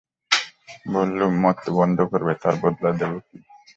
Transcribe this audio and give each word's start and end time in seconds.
বললুম, 0.93 1.31
মদ 1.43 1.57
তো 1.65 1.69
বন্ধ 1.73 1.97
করবে, 2.11 2.33
তার 2.41 2.55
বদলে 2.61 2.91
দেবে 2.99 3.19
কী। 3.27 3.37